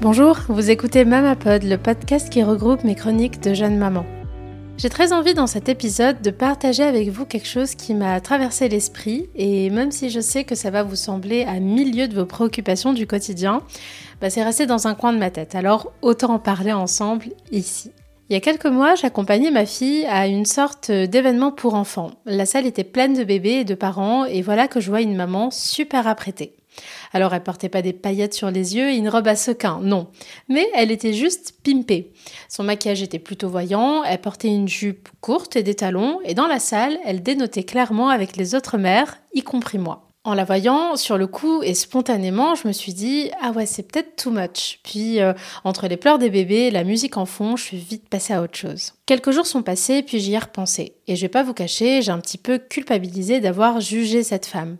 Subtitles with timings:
[0.00, 4.06] Bonjour, vous écoutez Mamapod, le podcast qui regroupe mes chroniques de jeunes mamans.
[4.76, 8.68] J'ai très envie dans cet épisode de partager avec vous quelque chose qui m'a traversé
[8.68, 12.26] l'esprit et même si je sais que ça va vous sembler à milieu de vos
[12.26, 13.62] préoccupations du quotidien,
[14.20, 15.56] bah c'est resté dans un coin de ma tête.
[15.56, 17.90] Alors autant en parler ensemble ici.
[18.30, 22.12] Il y a quelques mois, j'accompagnais ma fille à une sorte d'événement pour enfants.
[22.24, 25.16] La salle était pleine de bébés et de parents et voilà que je vois une
[25.16, 26.54] maman super apprêtée.
[27.12, 30.08] Alors elle portait pas des paillettes sur les yeux et une robe à sequins, non.
[30.48, 32.12] Mais elle était juste pimpée.
[32.48, 36.46] Son maquillage était plutôt voyant, elle portait une jupe courte et des talons, et dans
[36.46, 40.08] la salle, elle dénotait clairement avec les autres mères, y compris moi.
[40.24, 43.84] En la voyant, sur le coup et spontanément, je me suis dit ah ouais c'est
[43.84, 44.80] peut-être too much.
[44.82, 45.32] Puis euh,
[45.64, 48.58] entre les pleurs des bébés, la musique en fond, je suis vite passée à autre
[48.58, 48.92] chose.
[49.08, 50.92] Quelques jours sont passés, puis j'y ai repensé.
[51.06, 54.76] Et je vais pas vous cacher, j'ai un petit peu culpabilisé d'avoir jugé cette femme.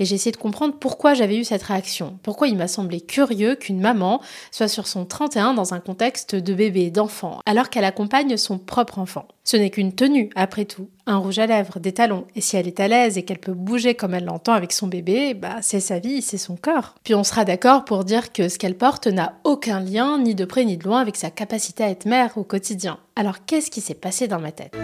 [0.00, 2.18] Et j'ai essayé de comprendre pourquoi j'avais eu cette réaction.
[2.24, 4.20] Pourquoi il m'a semblé curieux qu'une maman
[4.50, 8.98] soit sur son 31 dans un contexte de bébé, d'enfant, alors qu'elle accompagne son propre
[8.98, 9.28] enfant.
[9.44, 10.88] Ce n'est qu'une tenue, après tout.
[11.06, 12.26] Un rouge à lèvres, des talons.
[12.34, 14.88] Et si elle est à l'aise et qu'elle peut bouger comme elle l'entend avec son
[14.88, 16.96] bébé, bah c'est sa vie, c'est son corps.
[17.04, 20.44] Puis on sera d'accord pour dire que ce qu'elle porte n'a aucun lien, ni de
[20.44, 22.98] près ni de loin, avec sa capacité à être mère au quotidien.
[23.18, 24.76] Alors qu'est-ce qui s'est passé dans ma tête?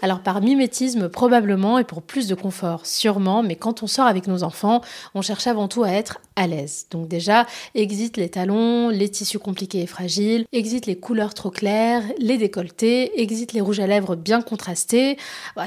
[0.00, 4.26] Alors par mimétisme probablement et pour plus de confort sûrement, mais quand on sort avec
[4.26, 4.80] nos enfants,
[5.14, 6.86] on cherche avant tout à être à l'aise.
[6.90, 12.04] Donc déjà, exit les talons, les tissus compliqués et fragiles, exit les couleurs trop claires,
[12.18, 15.18] les décolletés, exit les rouges à lèvres bien contrastés.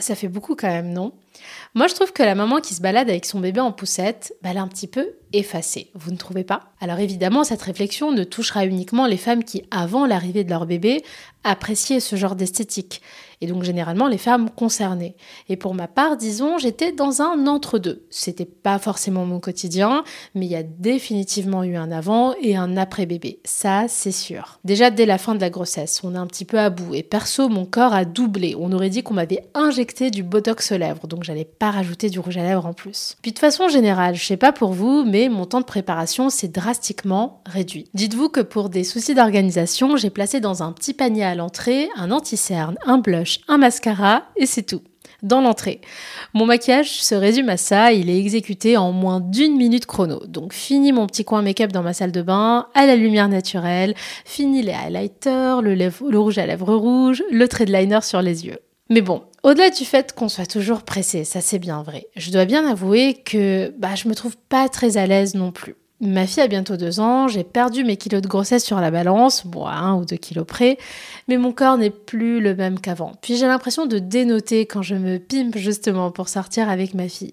[0.00, 1.12] Ça fait beaucoup quand même, non?
[1.74, 4.50] Moi, je trouve que la maman qui se balade avec son bébé en poussette, bah,
[4.50, 5.90] elle est un petit peu effacée.
[5.94, 6.72] Vous ne trouvez pas?
[6.80, 11.04] Alors évidemment, cette réflexion ne touchera uniquement les femmes qui, avant l'arrivée de leur bébé,
[11.44, 13.02] appréciaient ce genre d'esthétique
[13.40, 15.14] et donc généralement les femmes concernées.
[15.48, 18.06] Et pour ma part, disons, j'étais dans un entre-deux.
[18.10, 22.76] C'était pas forcément mon quotidien, mais il y a définitivement eu un avant et un
[22.76, 23.40] après bébé.
[23.44, 24.58] Ça, c'est sûr.
[24.64, 27.02] Déjà dès la fin de la grossesse, on est un petit peu à bout et
[27.02, 28.54] perso, mon corps a doublé.
[28.58, 32.36] On aurait dit qu'on m'avait injecté du botox aux lèvres, j'allais pas rajouter du rouge
[32.38, 33.16] à lèvres en plus.
[33.20, 36.48] Puis de façon générale, je sais pas pour vous, mais mon temps de préparation s'est
[36.48, 37.90] drastiquement réduit.
[37.94, 42.12] Dites-vous que pour des soucis d'organisation, j'ai placé dans un petit panier à l'entrée un
[42.12, 44.82] anti-cerne, un blush, un mascara et c'est tout.
[45.22, 45.80] Dans l'entrée.
[46.34, 50.20] Mon maquillage se résume à ça, il est exécuté en moins d'une minute chrono.
[50.26, 53.94] Donc fini mon petit coin make-up dans ma salle de bain, à la lumière naturelle,
[54.24, 58.58] fini les highlighters, le, rouge à lèvres rouge, le trait de liner sur les yeux.
[58.88, 62.46] Mais bon, au-delà du fait qu'on soit toujours pressé, ça c'est bien vrai, je dois
[62.46, 65.76] bien avouer que bah, je me trouve pas très à l'aise non plus.
[66.00, 69.46] Ma fille a bientôt deux ans, j'ai perdu mes kilos de grossesse sur la balance,
[69.46, 70.76] bon, un ou deux kilos près,
[71.26, 73.12] mais mon corps n'est plus le même qu'avant.
[73.22, 77.32] Puis j'ai l'impression de dénoter quand je me pimpe justement pour sortir avec ma fille.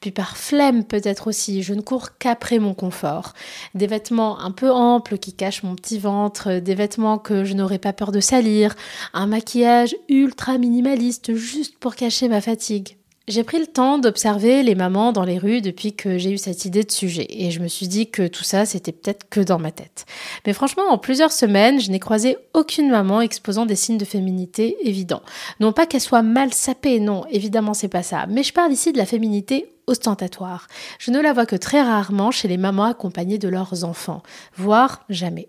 [0.00, 3.34] Puis par flemme peut-être aussi, je ne cours qu'après mon confort.
[3.76, 7.78] Des vêtements un peu amples qui cachent mon petit ventre, des vêtements que je n'aurais
[7.78, 8.74] pas peur de salir,
[9.14, 12.96] un maquillage ultra minimaliste juste pour cacher ma fatigue.
[13.32, 16.66] J'ai pris le temps d'observer les mamans dans les rues depuis que j'ai eu cette
[16.66, 19.58] idée de sujet et je me suis dit que tout ça c'était peut-être que dans
[19.58, 20.04] ma tête.
[20.46, 24.76] Mais franchement, en plusieurs semaines, je n'ai croisé aucune maman exposant des signes de féminité
[24.82, 25.22] évidents.
[25.60, 28.92] Non pas qu'elle soit mal sapée, non, évidemment c'est pas ça, mais je parle ici
[28.92, 30.66] de la féminité ostentatoire.
[30.98, 34.22] Je ne la vois que très rarement chez les mamans accompagnées de leurs enfants,
[34.58, 35.48] voire jamais.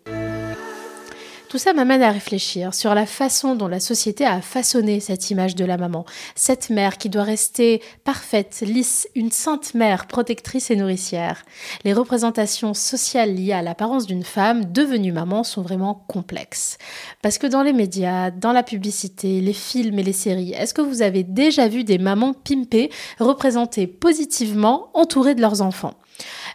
[1.53, 5.53] Tout ça m'amène à réfléchir sur la façon dont la société a façonné cette image
[5.53, 6.03] de la maman,
[6.33, 11.45] cette mère qui doit rester parfaite, lisse, une sainte mère protectrice et nourricière.
[11.83, 16.79] Les représentations sociales liées à l'apparence d'une femme devenue maman sont vraiment complexes.
[17.21, 20.81] Parce que dans les médias, dans la publicité, les films et les séries, est-ce que
[20.81, 22.89] vous avez déjà vu des mamans pimpées
[23.19, 25.93] représentées positivement entourées de leurs enfants?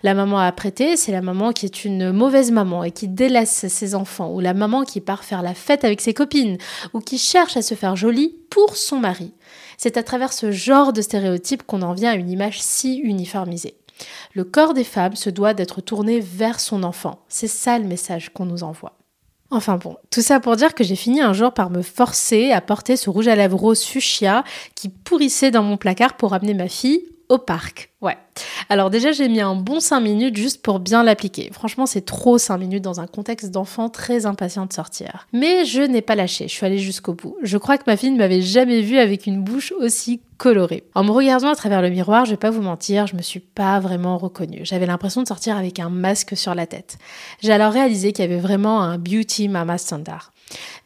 [0.03, 3.67] La maman à prêter, c'est la maman qui est une mauvaise maman et qui délaisse
[3.69, 6.59] ses enfants, ou la maman qui part faire la fête avec ses copines,
[6.93, 9.33] ou qui cherche à se faire jolie pour son mari.
[9.77, 13.75] C'est à travers ce genre de stéréotypes qu'on en vient à une image si uniformisée.
[14.35, 17.25] Le corps des femmes se doit d'être tourné vers son enfant.
[17.29, 18.99] C'est ça le message qu'on nous envoie.
[19.51, 22.61] Enfin bon, tout ça pour dire que j'ai fini un jour par me forcer à
[22.61, 26.69] porter ce rouge à lèvres rose fuchsia qui pourrissait dans mon placard pour amener ma
[26.69, 27.91] fille au parc.
[28.01, 28.17] Ouais.
[28.69, 31.51] Alors déjà, j'ai mis un bon 5 minutes juste pour bien l'appliquer.
[31.53, 35.27] Franchement, c'est trop 5 minutes dans un contexte d'enfant très impatient de sortir.
[35.33, 37.37] Mais je n'ai pas lâché, je suis allée jusqu'au bout.
[37.43, 40.85] Je crois que ma fille ne m'avait jamais vue avec une bouche aussi colorée.
[40.95, 43.41] En me regardant à travers le miroir, je vais pas vous mentir, je me suis
[43.41, 44.61] pas vraiment reconnue.
[44.63, 46.99] J'avais l'impression de sortir avec un masque sur la tête.
[47.43, 50.33] J'ai alors réalisé qu'il y avait vraiment un beauty mama standard.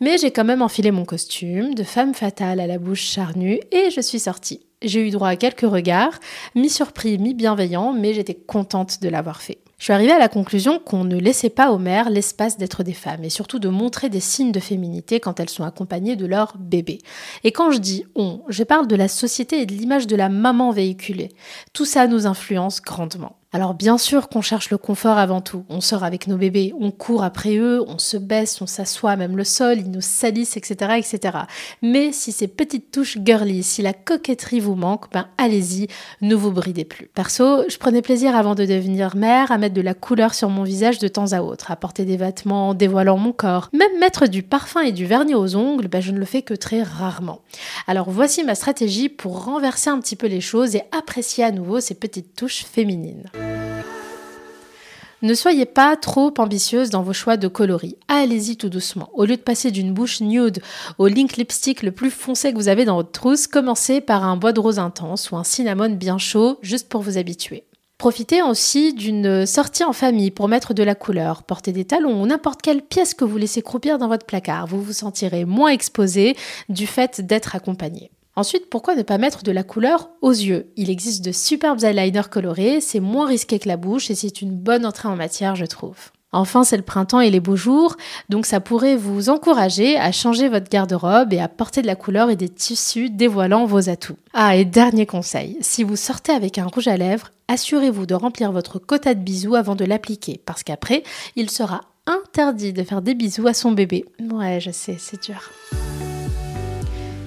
[0.01, 3.91] Mais j'ai quand même enfilé mon costume de femme fatale à la bouche charnue et
[3.91, 4.61] je suis sortie.
[4.83, 6.19] J'ai eu droit à quelques regards,
[6.55, 9.59] mi-surpris, mi-bienveillants, mais j'étais contente de l'avoir fait.
[9.79, 12.93] Je suis arrivée à la conclusion qu'on ne laissait pas aux mères l'espace d'être des
[12.93, 16.57] femmes et surtout de montrer des signes de féminité quand elles sont accompagnées de leur
[16.57, 16.99] bébé.
[17.43, 20.29] Et quand je dis on, je parle de la société et de l'image de la
[20.29, 21.31] maman véhiculée.
[21.73, 23.37] Tout ça nous influence grandement.
[23.55, 25.67] Alors bien sûr qu'on cherche le confort avant tout.
[25.69, 29.37] On sort avec nos bébés, on court après eux, on se baisse, on s'assoit, même
[29.37, 31.39] le sol, ils nous salissent, etc., etc.
[31.83, 35.89] Mais si ces petites touches girly, si la coquetterie vous manque, ben allez-y,
[36.23, 37.11] ne vous bridez plus.
[37.13, 40.63] Perso, je prenais plaisir avant de devenir mère à mettre de la couleur sur mon
[40.63, 43.69] visage de temps à autre, à porter des vêtements dévoilant mon corps.
[43.75, 46.55] Même mettre du parfum et du vernis aux ongles, ben je ne le fais que
[46.55, 47.43] très rarement.
[47.87, 51.81] Alors voici ma stratégie pour renverser un petit peu les choses et apprécier à nouveau
[51.81, 53.31] ces petites touches féminines.
[55.23, 57.97] Ne soyez pas trop ambitieuse dans vos choix de coloris.
[58.09, 59.09] Allez-y tout doucement.
[59.15, 60.61] Au lieu de passer d'une bouche nude
[60.99, 64.37] au link lipstick le plus foncé que vous avez dans votre trousse, commencez par un
[64.37, 67.63] bois de rose intense ou un cinnamon bien chaud, juste pour vous habituer.
[67.99, 71.45] Profitez aussi d'une sortie en famille pour mettre de la couleur.
[71.45, 74.67] Portez des talons ou n'importe quelle pièce que vous laissez croupir dans votre placard.
[74.67, 76.37] Vous vous sentirez moins exposé
[76.69, 78.11] du fait d'être accompagné.
[78.35, 80.73] Ensuite, pourquoi ne pas mettre de la couleur aux yeux?
[80.77, 84.53] Il existe de superbes eyeliners colorés, c'est moins risqué que la bouche et c'est une
[84.53, 85.97] bonne entrée en matière, je trouve.
[86.35, 87.97] Enfin, c'est le printemps et les beaux jours,
[88.31, 92.31] donc ça pourrait vous encourager à changer votre garde-robe et à porter de la couleur
[92.31, 94.17] et des tissus dévoilant vos atouts.
[94.33, 98.51] Ah, et dernier conseil, si vous sortez avec un rouge à lèvres, assurez-vous de remplir
[98.51, 101.03] votre quota de bisous avant de l'appliquer, parce qu'après,
[101.37, 104.07] il sera interdit de faire des bisous à son bébé.
[104.19, 105.51] Ouais, je sais, c'est dur.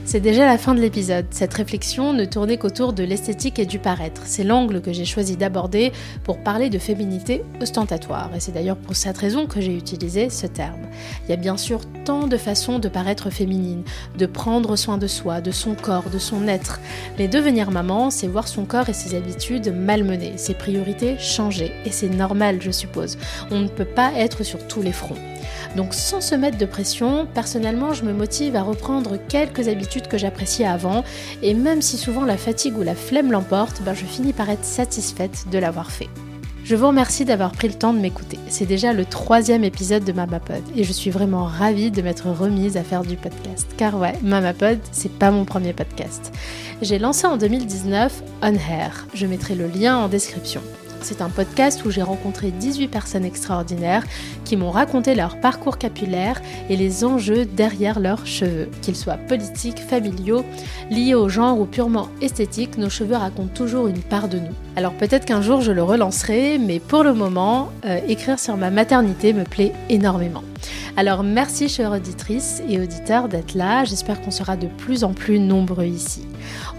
[0.07, 1.25] C'est déjà la fin de l'épisode.
[1.31, 4.22] Cette réflexion ne tournait qu'autour de l'esthétique et du paraître.
[4.25, 5.92] C'est l'angle que j'ai choisi d'aborder
[6.24, 8.30] pour parler de féminité ostentatoire.
[8.36, 10.81] Et c'est d'ailleurs pour cette raison que j'ai utilisé ce terme.
[11.24, 13.81] Il y a bien sûr tant de façons de paraître féminine,
[14.16, 16.80] de prendre soin de soi, de son corps, de son être.
[17.18, 21.72] Mais devenir maman, c'est voir son corps et ses habitudes malmenées, ses priorités changer.
[21.84, 23.18] Et c'est normal, je suppose.
[23.50, 25.18] On ne peut pas être sur tous les fronts.
[25.76, 30.18] Donc sans se mettre de pression, personnellement je me motive à reprendre quelques habitudes que
[30.18, 31.04] j'appréciais avant
[31.42, 34.66] et même si souvent la fatigue ou la flemme l'emporte, ben je finis par être
[34.66, 36.10] satisfaite de l'avoir fait.
[36.66, 38.40] Je vous remercie d'avoir pris le temps de m'écouter.
[38.48, 42.76] C'est déjà le troisième épisode de Mamapod et je suis vraiment ravie de m'être remise
[42.76, 43.68] à faire du podcast.
[43.78, 46.34] Car ouais, Mamapod, c'est pas mon premier podcast.
[46.82, 49.06] J'ai lancé en 2019 On Hair.
[49.14, 50.62] Je mettrai le lien en description.
[51.06, 54.04] C'est un podcast où j'ai rencontré 18 personnes extraordinaires
[54.44, 58.72] qui m'ont raconté leur parcours capillaire et les enjeux derrière leurs cheveux.
[58.81, 60.44] Qu'ils soient politiques, familiaux,
[60.90, 64.65] liés au genre ou purement esthétiques, nos cheveux racontent toujours une part de nous.
[64.75, 68.69] Alors peut-être qu'un jour je le relancerai, mais pour le moment, euh, écrire sur ma
[68.69, 70.44] maternité me plaît énormément.
[70.98, 75.39] Alors merci chère auditrices et auditeurs d'être là, j'espère qu'on sera de plus en plus
[75.39, 76.25] nombreux ici.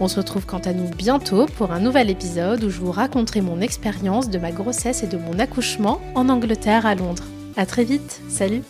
[0.00, 3.40] On se retrouve quant à nous bientôt pour un nouvel épisode où je vous raconterai
[3.40, 7.24] mon expérience de ma grossesse et de mon accouchement en Angleterre à Londres.
[7.56, 8.62] A très vite, salut